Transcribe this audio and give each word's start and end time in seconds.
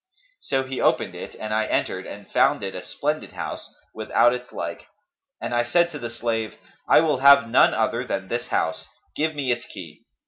So 0.41 0.63
he 0.63 0.81
opened 0.81 1.13
it 1.13 1.35
and 1.35 1.53
I 1.53 1.67
entered 1.67 2.07
and 2.07 2.27
found 2.31 2.63
it 2.63 2.73
a 2.73 2.83
splendid 2.83 3.33
house, 3.33 3.69
without 3.93 4.33
its 4.33 4.51
like; 4.51 4.87
and 5.39 5.53
I 5.53 5.63
said 5.63 5.91
to 5.91 5.99
the 5.99 6.09
slave, 6.09 6.55
'I 6.87 7.01
will 7.01 7.19
have 7.19 7.47
none 7.47 7.75
other 7.75 8.03
than 8.03 8.27
this 8.27 8.47
house; 8.47 8.87
give 9.15 9.35
me 9.35 9.51
its 9.51 9.67
key.' 9.67 10.01